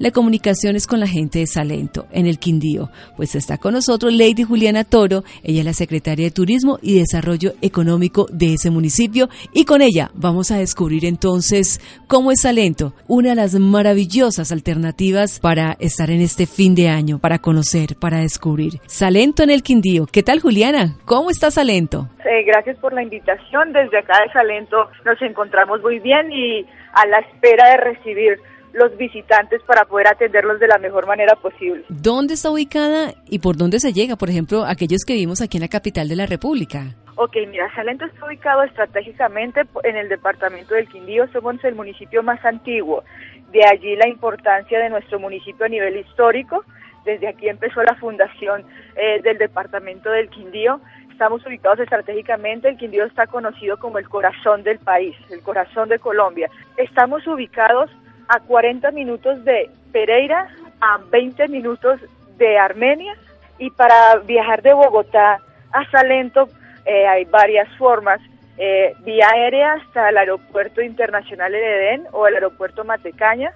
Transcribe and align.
La 0.00 0.12
comunicación 0.12 0.76
es 0.76 0.86
con 0.86 0.98
la 0.98 1.06
gente 1.06 1.40
de 1.40 1.46
Salento, 1.46 2.06
en 2.10 2.24
el 2.24 2.38
Quindío. 2.38 2.88
Pues 3.18 3.34
está 3.34 3.58
con 3.58 3.74
nosotros 3.74 4.14
Lady 4.14 4.44
Juliana 4.44 4.82
Toro, 4.82 5.24
ella 5.42 5.58
es 5.60 5.66
la 5.66 5.74
secretaria 5.74 6.24
de 6.24 6.30
Turismo 6.30 6.78
y 6.80 6.98
Desarrollo 6.98 7.52
Económico 7.60 8.24
de 8.32 8.54
ese 8.54 8.70
municipio. 8.70 9.28
Y 9.52 9.66
con 9.66 9.82
ella 9.82 10.10
vamos 10.14 10.52
a 10.52 10.56
descubrir 10.56 11.04
entonces 11.04 11.82
cómo 12.06 12.32
es 12.32 12.40
Salento, 12.40 12.94
una 13.08 13.28
de 13.28 13.34
las 13.34 13.54
maravillosas 13.56 14.52
alternativas 14.52 15.38
para 15.38 15.76
estar 15.80 16.10
en 16.10 16.22
este 16.22 16.46
fin 16.46 16.74
de 16.74 16.88
año, 16.88 17.18
para 17.18 17.38
conocer, 17.38 17.96
para 18.00 18.20
descubrir. 18.20 18.80
Salento 18.86 19.42
en 19.42 19.50
el 19.50 19.62
Quindío. 19.62 20.06
¿Qué 20.10 20.22
tal 20.22 20.40
Juliana? 20.40 20.96
¿Cómo 21.04 21.28
está 21.28 21.50
Salento? 21.50 22.08
Eh, 22.24 22.42
gracias 22.46 22.78
por 22.78 22.94
la 22.94 23.02
invitación. 23.02 23.74
Desde 23.74 23.98
acá 23.98 24.14
de 24.24 24.32
Salento 24.32 24.88
nos 25.04 25.20
encontramos 25.20 25.82
muy 25.82 25.98
bien 25.98 26.32
y 26.32 26.64
a 26.94 27.06
la 27.06 27.18
espera 27.18 27.72
de 27.72 27.76
recibir 27.76 28.38
los 28.72 28.96
visitantes 28.96 29.62
para 29.62 29.84
poder 29.84 30.08
atenderlos 30.08 30.60
de 30.60 30.68
la 30.68 30.78
mejor 30.78 31.06
manera 31.06 31.34
posible. 31.36 31.84
¿Dónde 31.88 32.34
está 32.34 32.50
ubicada 32.50 33.14
y 33.28 33.40
por 33.40 33.56
dónde 33.56 33.80
se 33.80 33.92
llega? 33.92 34.16
Por 34.16 34.30
ejemplo, 34.30 34.64
aquellos 34.64 35.04
que 35.06 35.14
vivimos 35.14 35.40
aquí 35.40 35.56
en 35.56 35.62
la 35.62 35.68
capital 35.68 36.08
de 36.08 36.16
la 36.16 36.26
República. 36.26 36.94
Ok, 37.16 37.36
mira, 37.48 37.70
Salento 37.74 38.06
está 38.06 38.24
ubicado 38.24 38.62
estratégicamente 38.62 39.62
en 39.84 39.96
el 39.96 40.08
departamento 40.08 40.74
del 40.74 40.88
Quindío, 40.88 41.28
somos 41.32 41.62
el 41.64 41.74
municipio 41.74 42.22
más 42.22 42.42
antiguo. 42.44 43.04
De 43.52 43.60
allí 43.64 43.96
la 43.96 44.08
importancia 44.08 44.78
de 44.78 44.88
nuestro 44.88 45.18
municipio 45.18 45.66
a 45.66 45.68
nivel 45.68 45.96
histórico. 45.96 46.64
Desde 47.04 47.28
aquí 47.28 47.48
empezó 47.48 47.82
la 47.82 47.94
fundación 47.96 48.64
eh, 48.96 49.20
del 49.22 49.38
departamento 49.38 50.10
del 50.10 50.30
Quindío. 50.30 50.80
Estamos 51.10 51.44
ubicados 51.44 51.80
estratégicamente, 51.80 52.68
el 52.68 52.78
Quindío 52.78 53.04
está 53.04 53.26
conocido 53.26 53.78
como 53.78 53.98
el 53.98 54.08
corazón 54.08 54.62
del 54.62 54.78
país, 54.78 55.14
el 55.30 55.42
corazón 55.42 55.90
de 55.90 55.98
Colombia. 55.98 56.48
Estamos 56.78 57.26
ubicados 57.26 57.90
a 58.30 58.38
40 58.38 58.92
minutos 58.92 59.44
de 59.44 59.68
Pereira, 59.92 60.48
a 60.80 60.98
20 61.10 61.48
minutos 61.48 62.00
de 62.38 62.58
Armenia. 62.58 63.14
Y 63.58 63.70
para 63.70 64.16
viajar 64.24 64.62
de 64.62 64.72
Bogotá 64.72 65.40
a 65.72 65.90
Salento 65.90 66.48
eh, 66.86 67.06
hay 67.06 67.24
varias 67.24 67.68
formas, 67.76 68.20
eh, 68.56 68.94
vía 69.00 69.28
aérea 69.34 69.74
hasta 69.74 70.08
el 70.08 70.16
aeropuerto 70.16 70.80
internacional 70.80 71.52
de 71.52 71.58
Edén 71.58 72.06
o 72.12 72.26
el 72.26 72.34
aeropuerto 72.34 72.84
Matecaña. 72.84 73.52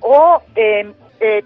O 0.00 0.42
eh, 0.56 0.92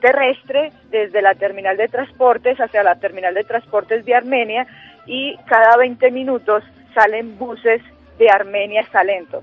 terrestre 0.01 0.73
desde 0.91 1.23
la 1.23 1.35
terminal 1.35 1.77
de 1.77 1.87
transportes 1.87 2.59
hacia 2.59 2.83
la 2.83 2.97
terminal 2.97 3.35
de 3.35 3.45
transportes 3.45 4.05
de 4.07 4.15
Armenia. 4.15 4.67
Y 5.07 5.37
cada 5.47 5.77
20 5.77 6.11
minutos 6.11 6.65
salen 6.95 7.39
buses 7.39 7.83
de 8.19 8.31
Armenia 8.31 8.83
a 8.83 8.91
Salento 8.91 9.43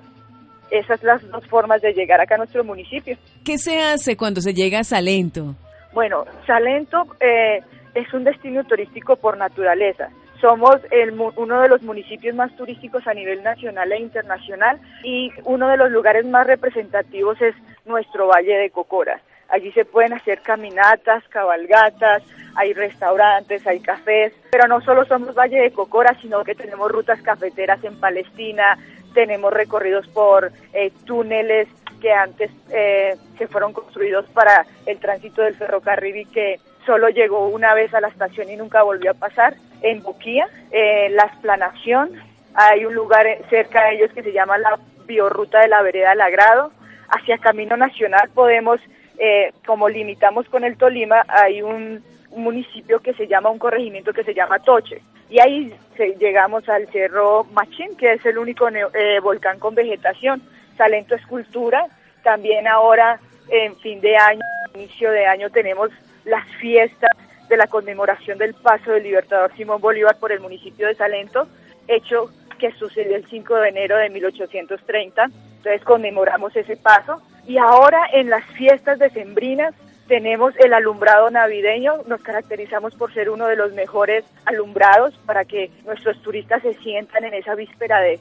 esas 0.71 0.99
son 0.99 1.07
las 1.07 1.29
dos 1.29 1.45
formas 1.47 1.81
de 1.81 1.93
llegar 1.93 2.19
acá 2.21 2.35
a 2.35 2.39
nuestro 2.39 2.63
municipio. 2.63 3.17
¿Qué 3.43 3.57
se 3.57 3.79
hace 3.79 4.17
cuando 4.17 4.41
se 4.41 4.53
llega 4.53 4.79
a 4.79 4.83
Salento? 4.83 5.55
Bueno, 5.93 6.25
Salento 6.45 7.07
eh, 7.19 7.61
es 7.93 8.13
un 8.13 8.23
destino 8.23 8.63
turístico 8.65 9.15
por 9.15 9.37
naturaleza. 9.37 10.09
Somos 10.39 10.75
el, 10.91 11.19
uno 11.35 11.61
de 11.61 11.67
los 11.67 11.81
municipios 11.81 12.35
más 12.35 12.55
turísticos 12.55 13.07
a 13.07 13.13
nivel 13.13 13.41
nacional 13.41 13.91
e 13.91 13.99
internacional 13.99 14.79
y 15.03 15.31
uno 15.45 15.67
de 15.67 15.77
los 15.77 15.89
lugares 15.89 16.25
más 16.27 16.45
representativos 16.45 17.41
es 17.41 17.55
nuestro 17.85 18.27
Valle 18.27 18.55
de 18.55 18.69
Cocora. 18.69 19.19
Allí 19.49 19.71
se 19.71 19.85
pueden 19.85 20.13
hacer 20.13 20.41
caminatas, 20.41 21.23
cabalgatas, 21.29 22.21
hay 22.55 22.73
restaurantes, 22.73 23.65
hay 23.65 23.79
cafés, 23.79 24.33
pero 24.51 24.67
no 24.67 24.81
solo 24.81 25.05
somos 25.05 25.33
Valle 25.33 25.61
de 25.61 25.71
Cocora, 25.71 26.15
sino 26.21 26.43
que 26.43 26.53
tenemos 26.53 26.91
rutas 26.91 27.21
cafeteras 27.21 27.81
en 27.83 27.99
Palestina, 27.99 28.77
tenemos 29.17 29.51
recorridos 29.51 30.07
por 30.09 30.51
eh, 30.73 30.91
túneles 31.05 31.67
que 31.99 32.13
antes 32.13 32.51
eh, 32.69 33.15
se 33.39 33.47
fueron 33.47 33.73
construidos 33.73 34.27
para 34.27 34.63
el 34.85 34.99
tránsito 34.99 35.41
del 35.41 35.55
ferrocarril 35.55 36.17
y 36.17 36.25
que 36.25 36.59
solo 36.85 37.09
llegó 37.09 37.47
una 37.47 37.73
vez 37.73 37.91
a 37.95 37.99
la 37.99 38.09
estación 38.09 38.47
y 38.51 38.57
nunca 38.57 38.83
volvió 38.83 39.09
a 39.09 39.15
pasar. 39.15 39.55
En 39.81 40.03
Buquía, 40.03 40.47
eh, 40.69 41.09
la 41.09 41.23
explanación, 41.23 42.11
hay 42.53 42.85
un 42.85 42.93
lugar 42.93 43.25
cerca 43.49 43.85
de 43.85 43.95
ellos 43.95 44.11
que 44.13 44.21
se 44.21 44.33
llama 44.33 44.59
la 44.59 44.77
biorruta 45.07 45.61
de 45.61 45.67
la 45.67 45.81
vereda 45.81 46.13
Lagrado. 46.13 46.71
Hacia 47.09 47.39
Camino 47.39 47.75
Nacional 47.75 48.29
podemos, 48.35 48.79
eh, 49.17 49.51
como 49.65 49.89
limitamos 49.89 50.47
con 50.49 50.63
el 50.63 50.77
Tolima, 50.77 51.25
hay 51.27 51.63
un 51.63 52.03
municipio 52.35 52.99
que 52.99 53.15
se 53.15 53.25
llama, 53.25 53.49
un 53.49 53.57
corregimiento 53.57 54.13
que 54.13 54.23
se 54.23 54.35
llama 54.35 54.59
Toche. 54.59 55.01
Y 55.29 55.39
ahí 55.39 55.73
llegamos 56.19 56.67
al 56.69 56.87
Cerro 56.87 57.43
Machín, 57.45 57.95
que 57.97 58.13
es 58.13 58.25
el 58.25 58.37
único 58.37 58.69
eh, 58.69 59.19
volcán 59.21 59.59
con 59.59 59.75
vegetación. 59.75 60.41
Salento 60.77 61.15
Escultura, 61.15 61.87
también 62.23 62.67
ahora 62.67 63.19
en 63.49 63.75
fin 63.77 63.99
de 64.01 64.15
año, 64.15 64.41
inicio 64.73 65.11
de 65.11 65.25
año, 65.25 65.49
tenemos 65.49 65.89
las 66.25 66.45
fiestas 66.59 67.11
de 67.49 67.57
la 67.57 67.67
conmemoración 67.67 68.37
del 68.37 68.53
paso 68.53 68.91
del 68.91 69.03
libertador 69.03 69.55
Simón 69.55 69.81
Bolívar 69.81 70.17
por 70.19 70.31
el 70.31 70.39
municipio 70.39 70.87
de 70.87 70.95
Salento, 70.95 71.47
hecho 71.87 72.29
que 72.59 72.71
sucedió 72.73 73.15
el 73.15 73.25
5 73.27 73.55
de 73.55 73.69
enero 73.69 73.97
de 73.97 74.09
1830. 74.09 75.23
Entonces 75.57 75.83
conmemoramos 75.83 76.55
ese 76.55 76.75
paso. 76.75 77.21
Y 77.45 77.57
ahora 77.57 78.07
en 78.11 78.29
las 78.29 78.43
fiestas 78.45 78.99
decembrinas 78.99 79.73
tenemos 80.07 80.53
el 80.57 80.73
alumbrado 80.73 81.29
navideño, 81.29 82.03
nos 82.07 82.21
caracterizamos 82.21 82.95
por 82.95 83.13
ser 83.13 83.29
uno 83.29 83.47
de 83.47 83.55
los 83.55 83.73
mejores 83.73 84.25
alumbrados 84.45 85.13
para 85.25 85.45
que 85.45 85.69
nuestros 85.85 86.21
turistas 86.21 86.61
se 86.61 86.73
sientan 86.75 87.25
en 87.25 87.33
esa 87.33 87.55
víspera 87.55 87.99
de, 87.99 88.19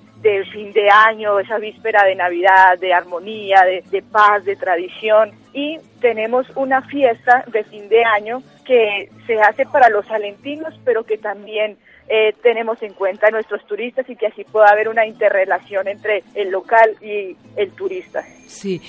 fin 0.52 0.72
de 0.72 0.88
año, 0.90 1.38
esa 1.38 1.58
víspera 1.58 2.04
de 2.04 2.16
Navidad, 2.16 2.78
de 2.78 2.92
armonía, 2.92 3.62
de, 3.64 3.82
de 3.90 4.02
paz, 4.02 4.44
de 4.44 4.56
tradición. 4.56 5.30
Y 5.52 5.78
tenemos 6.00 6.46
una 6.56 6.82
fiesta 6.82 7.44
de 7.46 7.64
fin 7.64 7.88
de 7.88 8.04
año 8.04 8.42
que 8.64 9.08
se 9.26 9.40
hace 9.40 9.64
para 9.66 9.88
los 9.88 10.06
salentinos, 10.06 10.74
pero 10.84 11.04
que 11.04 11.18
también 11.18 11.78
eh, 12.08 12.34
tenemos 12.42 12.80
en 12.82 12.92
cuenta 12.92 13.28
a 13.28 13.30
nuestros 13.30 13.64
turistas 13.66 14.08
y 14.08 14.16
que 14.16 14.26
así 14.26 14.44
pueda 14.44 14.68
haber 14.68 14.88
una 14.88 15.06
interrelación 15.06 15.88
entre 15.88 16.22
el 16.34 16.50
local 16.50 16.96
y 17.00 17.36
el 17.56 17.72
turista. 17.72 18.22
Sí, 18.46 18.80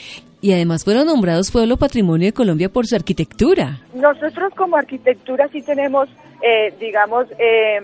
y 0.41 0.53
además 0.53 0.83
fueron 0.83 1.07
nombrados 1.07 1.51
Pueblo 1.51 1.77
Patrimonio 1.77 2.27
de 2.27 2.33
Colombia 2.33 2.69
por 2.69 2.85
su 2.85 2.95
arquitectura. 2.95 3.79
Nosotros 3.93 4.53
como 4.55 4.77
arquitectura 4.77 5.47
sí 5.51 5.61
tenemos, 5.61 6.07
eh, 6.41 6.73
digamos, 6.79 7.27
eh, 7.39 7.81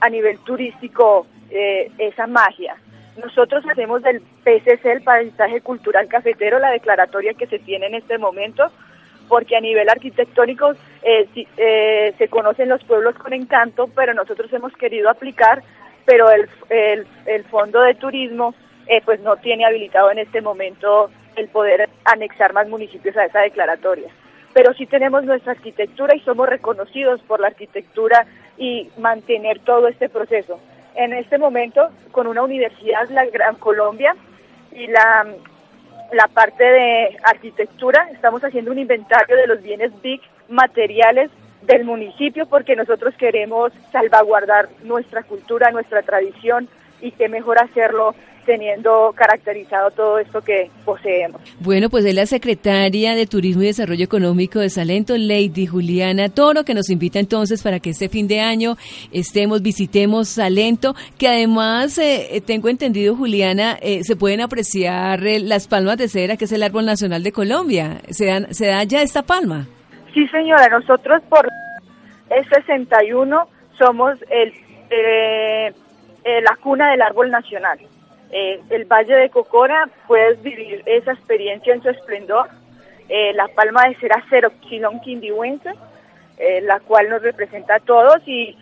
a 0.00 0.08
nivel 0.08 0.38
turístico 0.40 1.26
eh, 1.50 1.90
esa 1.98 2.26
magia. 2.26 2.76
Nosotros 3.22 3.64
hacemos 3.70 4.02
del 4.02 4.20
PCC, 4.44 4.92
el 4.92 5.02
Paisaje 5.02 5.60
Cultural 5.62 6.06
Cafetero, 6.06 6.58
la 6.58 6.70
declaratoria 6.70 7.34
que 7.34 7.46
se 7.46 7.58
tiene 7.58 7.86
en 7.86 7.94
este 7.94 8.18
momento, 8.18 8.70
porque 9.26 9.56
a 9.56 9.60
nivel 9.60 9.88
arquitectónico 9.88 10.74
se 11.02 12.28
conocen 12.28 12.68
los 12.68 12.84
pueblos 12.84 13.14
con 13.16 13.32
encanto, 13.32 13.88
pero 13.94 14.12
nosotros 14.12 14.52
hemos 14.52 14.72
querido 14.74 15.08
aplicar, 15.08 15.62
pero 16.04 16.30
el, 16.30 16.48
el, 16.68 17.06
el 17.24 17.44
Fondo 17.44 17.80
de 17.80 17.94
Turismo 17.94 18.54
pues 19.04 19.20
no 19.20 19.36
tiene 19.36 19.64
habilitado 19.64 20.10
en 20.12 20.18
este 20.18 20.42
momento 20.42 21.10
el 21.36 21.48
poder 21.48 21.88
anexar 22.04 22.52
más 22.52 22.68
municipios 22.68 23.16
a 23.16 23.26
esa 23.26 23.40
declaratoria. 23.40 24.08
Pero 24.52 24.72
sí 24.74 24.86
tenemos 24.86 25.24
nuestra 25.24 25.52
arquitectura 25.52 26.16
y 26.16 26.20
somos 26.20 26.48
reconocidos 26.48 27.20
por 27.22 27.40
la 27.40 27.48
arquitectura 27.48 28.26
y 28.56 28.90
mantener 28.98 29.58
todo 29.60 29.88
este 29.88 30.08
proceso. 30.08 30.58
En 30.94 31.12
este 31.12 31.36
momento, 31.36 31.90
con 32.10 32.26
una 32.26 32.42
universidad, 32.42 33.08
la 33.10 33.26
Gran 33.26 33.56
Colombia, 33.56 34.16
y 34.72 34.86
la 34.88 35.26
la 36.12 36.28
parte 36.28 36.64
de 36.64 37.16
arquitectura, 37.24 38.08
estamos 38.12 38.42
haciendo 38.44 38.70
un 38.70 38.78
inventario 38.78 39.36
de 39.36 39.46
los 39.46 39.62
bienes 39.62 39.90
BIC 40.02 40.22
materiales 40.48 41.30
del 41.62 41.84
municipio 41.84 42.46
porque 42.46 42.76
nosotros 42.76 43.14
queremos 43.16 43.72
salvaguardar 43.90 44.68
nuestra 44.84 45.22
cultura, 45.24 45.70
nuestra 45.70 46.02
tradición 46.02 46.68
y 47.00 47.10
qué 47.12 47.28
mejor 47.28 47.60
hacerlo 47.60 48.14
teniendo 48.46 49.12
caracterizado 49.14 49.90
todo 49.90 50.18
esto 50.18 50.40
que 50.40 50.70
poseemos. 50.84 51.42
Bueno, 51.60 51.90
pues 51.90 52.04
es 52.04 52.14
la 52.14 52.24
secretaria 52.24 53.14
de 53.14 53.26
Turismo 53.26 53.62
y 53.62 53.66
Desarrollo 53.66 54.04
Económico 54.04 54.60
de 54.60 54.70
Salento, 54.70 55.16
Lady 55.18 55.66
Juliana 55.66 56.30
Toro, 56.30 56.64
que 56.64 56.72
nos 56.72 56.88
invita 56.88 57.18
entonces 57.18 57.62
para 57.62 57.80
que 57.80 57.90
este 57.90 58.08
fin 58.08 58.28
de 58.28 58.40
año 58.40 58.76
estemos, 59.12 59.60
visitemos 59.60 60.28
Salento, 60.28 60.94
que 61.18 61.28
además, 61.28 61.98
eh, 61.98 62.40
tengo 62.46 62.68
entendido, 62.68 63.16
Juliana, 63.16 63.76
eh, 63.82 64.04
se 64.04 64.16
pueden 64.16 64.40
apreciar 64.40 65.26
eh, 65.26 65.40
las 65.40 65.66
palmas 65.68 65.98
de 65.98 66.08
cera, 66.08 66.36
que 66.36 66.44
es 66.44 66.52
el 66.52 66.62
árbol 66.62 66.86
nacional 66.86 67.22
de 67.22 67.32
Colombia. 67.32 68.00
¿Se, 68.10 68.26
dan, 68.26 68.54
¿Se 68.54 68.68
da 68.68 68.84
ya 68.84 69.02
esta 69.02 69.22
palma? 69.22 69.66
Sí, 70.14 70.26
señora, 70.28 70.68
nosotros 70.68 71.20
por 71.28 71.46
el 72.30 72.48
61 72.48 73.48
somos 73.76 74.14
el, 74.30 74.52
la 76.42 76.56
cuna 76.62 76.90
del 76.92 77.02
árbol 77.02 77.30
nacional. 77.30 77.78
Eh, 78.30 78.60
el 78.70 78.84
Valle 78.84 79.14
de 79.14 79.30
Cocora, 79.30 79.88
puedes 80.06 80.42
vivir 80.42 80.82
esa 80.86 81.12
experiencia 81.12 81.74
en 81.74 81.82
su 81.82 81.88
esplendor. 81.88 82.48
Eh, 83.08 83.32
la 83.34 83.48
palma 83.48 83.84
de 83.88 83.94
cera 83.96 84.24
Xeroxilon 84.28 85.00
quindihuense, 85.00 85.70
eh, 86.38 86.60
la 86.62 86.80
cual 86.80 87.08
nos 87.08 87.22
representa 87.22 87.76
a 87.76 87.80
todos 87.80 88.16
y 88.26 88.56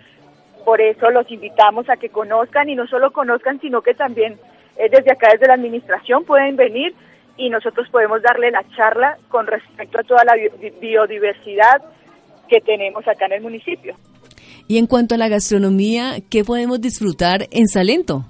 por 0.64 0.81
eso 0.81 1.11
los 1.11 1.31
invitamos 1.31 1.88
a 1.88 1.96
que 1.96 2.11
conozcan 2.11 2.69
y 2.69 2.75
no 2.75 2.87
solo 2.87 3.12
conozcan, 3.12 3.61
sino 3.61 3.82
que 3.82 3.94
también 3.94 4.38
desde 4.76 5.12
acá, 5.12 5.28
desde 5.32 5.46
la 5.46 5.55
administración, 5.55 6.25
pueden 6.25 6.56
venir 6.56 6.94
y 7.37 7.49
nosotros 7.49 7.88
podemos 7.90 8.22
darle 8.22 8.50
la 8.50 8.64
charla 8.76 9.19
con 9.28 9.46
respecto 9.46 10.00
a 10.00 10.02
toda 10.02 10.25
la 10.25 10.34
biodiversidad 10.81 11.82
que 12.49 12.60
tenemos 12.60 13.06
acá 13.06 13.26
en 13.26 13.32
el 13.32 13.43
municipio. 13.43 13.96
Y 14.67 14.78
en 14.78 14.87
cuanto 14.87 15.14
a 15.14 15.19
la 15.19 15.28
gastronomía, 15.28 16.17
¿qué 16.31 16.44
podemos 16.44 16.81
disfrutar 16.81 17.46
en 17.50 17.69
Salento? 17.69 18.25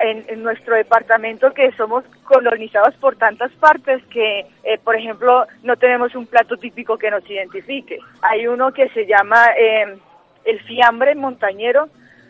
En, 0.00 0.42
nuestro 0.42 0.74
departamento 0.76 1.52
que 1.52 1.70
somos 1.72 2.04
colonizados 2.24 2.94
por 2.96 3.16
tantas 3.16 3.52
partes 3.52 4.02
que, 4.06 4.40
eh, 4.64 4.78
por 4.82 4.96
ejemplo, 4.96 5.46
no 5.62 5.76
tenemos 5.76 6.14
un 6.14 6.26
plato 6.26 6.56
típico 6.56 6.96
que 6.96 7.10
nos 7.10 7.28
identifique. 7.28 7.98
Hay 8.22 8.46
uno 8.46 8.72
que 8.72 8.88
se 8.90 9.06
llama 9.06 9.46
eh, 9.58 9.98
el 10.44 10.60
fiambre 10.60 11.14
montañero, 11.14 11.88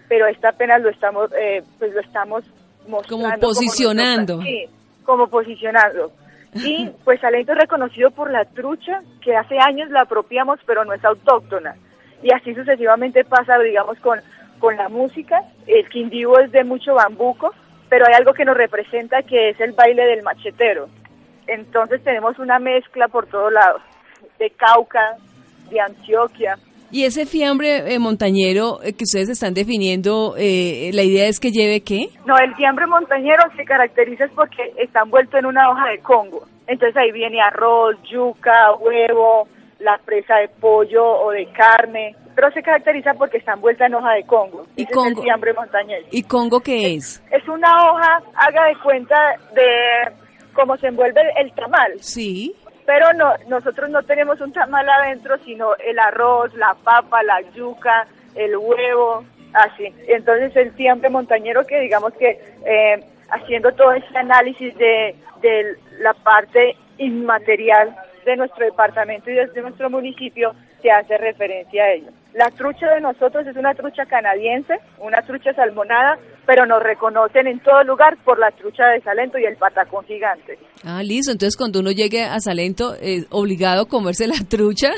pero 0.09 0.27
esta 0.27 0.50
apenas 0.50 0.83
lo 0.83 0.91
estamos, 0.91 1.31
eh, 1.39 1.62
pues 1.79 1.93
lo 1.93 2.00
estamos 2.00 2.45
mostrando. 2.87 3.29
Como 3.29 3.39
posicionando. 3.41 4.35
Como 4.35 4.47
sí, 4.47 4.65
como 5.05 5.29
posicionando. 5.29 6.12
Y 6.55 6.91
pues 7.05 7.21
Salento 7.21 7.53
es 7.53 7.59
reconocido 7.59 8.11
por 8.11 8.31
la 8.31 8.44
trucha, 8.44 9.03
que 9.23 9.37
hace 9.37 9.59
años 9.59 9.91
la 9.91 10.03
apropiamos, 10.03 10.59
pero 10.67 10.85
no 10.85 10.94
es 10.94 11.05
autóctona. 11.05 11.75
Y 12.23 12.33
así 12.33 12.55
sucesivamente 12.55 13.25
pasa, 13.25 13.59
digamos, 13.59 13.99
con 14.01 14.19
con 14.58 14.76
la 14.76 14.88
música. 14.88 15.43
El 15.66 15.88
quindío 15.88 16.38
es 16.38 16.50
de 16.52 16.64
mucho 16.64 16.94
bambuco, 16.94 17.52
pero 17.88 18.05
hay 18.06 18.14
algo 18.14 18.32
que 18.32 18.44
nos 18.44 18.56
representa 18.56 19.22
que 19.22 19.50
es 19.50 19.60
el 19.60 19.72
baile 19.72 20.05
del 20.05 20.22
machetero. 20.22 20.88
Entonces 21.46 22.02
tenemos 22.05 22.38
una 22.38 22.58
mezcla 22.58 23.08
por 23.08 23.26
todos 23.26 23.52
lados, 23.52 23.82
de 24.38 24.50
Cauca, 24.50 25.16
de 25.70 25.81
Antioquia. 25.81 26.56
¿Y 26.90 27.05
ese 27.05 27.26
fiambre 27.26 27.93
eh, 27.93 27.99
montañero 27.99 28.82
eh, 28.82 28.94
que 28.94 29.05
ustedes 29.05 29.28
están 29.28 29.52
definiendo, 29.52 30.34
eh, 30.38 30.90
la 30.94 31.02
idea 31.02 31.26
es 31.26 31.38
que 31.38 31.50
lleve 31.50 31.82
qué? 31.82 32.08
No, 32.25 32.34
el 32.38 32.55
fiambre 32.55 32.87
montañero 32.87 33.43
se 33.56 33.64
caracteriza 33.64 34.25
porque 34.34 34.72
está 34.78 35.00
envuelto 35.05 35.37
en 35.37 35.46
una 35.46 35.70
hoja 35.70 35.90
de 35.90 35.99
Congo. 35.99 36.46
Entonces 36.66 36.96
ahí 36.96 37.12
viene 37.12 37.40
arroz, 37.43 37.96
yuca, 38.10 38.72
huevo, 38.81 39.49
la 39.79 39.99
presa 39.99 40.37
de 40.37 40.49
pollo 40.49 41.05
o 41.05 41.31
de 41.31 41.47
carne, 41.53 42.15
pero 42.35 42.51
se 42.53 42.63
caracteriza 42.63 43.15
porque 43.15 43.39
está 43.39 43.53
envuelta 43.55 43.87
en 43.87 43.95
hoja 43.95 44.13
de 44.15 44.25
Congo. 44.25 44.67
¿Y 44.77 44.87
Congo? 44.87 45.23
montañés. 45.57 46.05
¿Y 46.11 46.23
Congo 46.23 46.61
qué 46.61 46.95
es? 46.95 47.23
Es 47.31 47.47
una 47.49 47.91
hoja, 47.91 48.23
haga 48.35 48.65
de 48.67 48.77
cuenta 48.77 49.17
de 49.55 50.13
cómo 50.53 50.77
se 50.77 50.89
envuelve 50.89 51.21
el 51.37 51.53
tamal. 51.53 51.93
Sí. 52.01 52.55
Pero 52.87 53.13
no, 53.13 53.33
nosotros 53.49 53.91
no 53.91 54.03
tenemos 54.03 54.41
un 54.41 54.53
tamal 54.53 54.89
adentro, 54.89 55.37
sino 55.45 55.77
el 55.77 55.99
arroz, 55.99 56.55
la 56.55 56.75
papa, 56.83 57.23
la 57.23 57.41
yuca, 57.55 58.07
el 58.35 58.57
huevo, 58.57 59.25
así. 59.53 59.93
Entonces 60.07 60.55
el 60.57 60.73
fiambre 60.73 61.11
montañero 61.11 61.65
que 61.67 61.81
digamos 61.81 62.13
que 62.15 62.41
eh, 62.65 63.05
haciendo 63.31 63.73
todo 63.73 63.93
ese 63.93 64.17
análisis 64.17 64.77
de, 64.77 65.15
de 65.43 65.77
la 65.99 66.15
parte 66.15 66.77
inmaterial 66.99 67.95
de 68.29 68.37
nuestro 68.37 68.65
departamento 68.65 69.31
y 69.31 69.35
desde 69.35 69.63
nuestro 69.63 69.89
municipio 69.89 70.53
se 70.83 70.91
hace 70.91 71.17
referencia 71.17 71.83
a 71.83 71.93
ello. 71.93 72.11
La 72.35 72.51
trucha 72.51 72.87
de 72.95 73.01
nosotros 73.01 73.47
es 73.47 73.57
una 73.57 73.75
trucha 73.75 74.05
canadiense, 74.05 74.75
una 74.99 75.23
trucha 75.23 75.53
salmonada, 75.55 76.19
pero 76.47 76.67
nos 76.67 76.83
reconocen 76.83 77.47
en 77.47 77.59
todo 77.61 77.83
lugar 77.85 78.17
por 78.25 78.39
la 78.39 78.51
trucha 78.51 78.87
de 78.89 79.01
Salento 79.01 79.39
y 79.39 79.45
el 79.45 79.57
patacón 79.57 80.05
gigante. 80.05 80.59
Ah, 80.85 81.03
listo. 81.03 81.33
Entonces, 81.33 81.57
cuando 81.57 81.81
uno 81.81 81.91
llegue 81.91 82.23
a 82.23 82.39
Salento, 82.39 82.95
es 83.01 83.27
obligado 83.31 83.83
a 83.83 83.89
comerse 83.89 84.29
la 84.29 84.39
trucha 84.49 84.91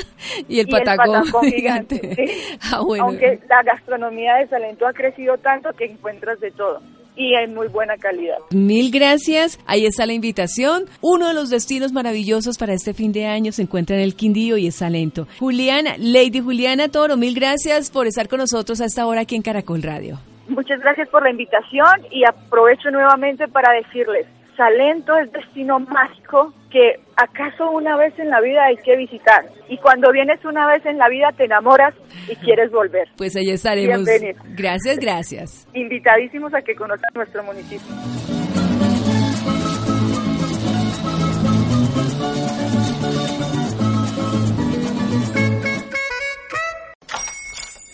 y 0.49 0.59
el, 0.59 0.67
patacón, 0.67 1.25
gigante. 1.45 2.01
Ah, 2.73 2.81
Aunque 3.01 3.39
la 3.49 3.63
gastronomía 3.63 4.35
de 4.37 4.49
Salento 4.49 4.87
ha 4.87 4.93
crecido 4.93 5.39
tanto 5.39 5.71
que 5.73 5.85
encuentras 5.85 6.39
de 6.41 6.51
todo 6.51 6.81
y 7.17 7.35
en 7.35 7.55
muy 7.55 7.69
buena 7.69 7.97
calidad. 7.97 8.39
Mil 8.51 8.91
gracias. 8.91 9.59
Ahí 9.67 9.87
está 9.87 10.07
la 10.07 10.13
invitación. 10.13 10.85
Uno 11.01 11.29
de 11.29 11.35
los 11.35 11.51
destinos 11.51 11.93
maravillosos 11.93 12.59
para 12.59 12.73
este 12.73 12.95
fin 12.95 13.13
de 13.13 13.27
año 13.27 13.53
se 13.53 13.63
encuentra 13.63 13.97
en 13.97 14.03
el 14.03 14.15
Quindío 14.15 14.57
y 14.57 14.67
es 14.67 14.77
Salento. 14.77 15.27
Juliana, 15.39 15.95
Lady 15.99 16.41
Juliana 16.41 16.89
Toro, 16.89 17.17
mil 17.17 17.35
gracias 17.35 17.91
por 17.91 18.07
estar 18.07 18.29
con 18.29 18.39
nosotros 18.39 18.81
a 18.81 18.87
esta 18.87 19.07
hora 19.07 19.23
aquí 19.23 19.37
en 19.37 19.43
Caracol 19.43 19.83
Radio. 19.83 20.19
Muchas 20.49 20.81
gracias 20.81 21.09
por 21.09 21.23
la 21.23 21.31
invitación 21.31 22.07
y 22.11 22.25
aprovecho 22.25 22.91
nuevamente 22.91 23.47
para 23.47 23.73
decirles, 23.73 24.27
Salento 24.61 25.17
es 25.17 25.33
destino 25.33 25.81
mágico 25.81 26.53
que 26.71 27.01
acaso 27.17 27.71
una 27.71 27.97
vez 27.97 28.13
en 28.19 28.29
la 28.29 28.43
vida 28.43 28.63
hay 28.67 28.77
que 28.77 28.95
visitar. 28.95 29.47
Y 29.71 29.79
cuando 29.79 30.13
vienes 30.13 30.45
una 30.45 30.67
vez 30.67 30.85
en 30.85 30.99
la 30.99 31.09
vida 31.09 31.33
te 31.35 31.47
enamoras 31.47 31.95
y 32.29 32.37
quieres 32.37 32.71
volver. 32.71 33.09
Pues 33.17 33.35
allá 33.37 33.55
estaremos. 33.55 34.07
Gracias, 34.49 34.99
gracias. 34.99 35.67
Invitadísimos 35.73 36.53
a 36.53 36.61
que 36.61 36.75
conozcan 36.75 37.09
nuestro 37.15 37.43
municipio. 37.43 37.81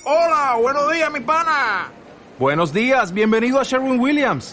Hola, 0.05 0.57
buenos 0.61 0.93
días, 0.93 1.13
mi 1.13 1.21
pana. 1.21 1.93
Buenos 2.41 2.73
días, 2.73 3.13
bienvenido 3.13 3.61
a 3.61 3.63
Sherwin 3.63 4.01
Williams. 4.01 4.53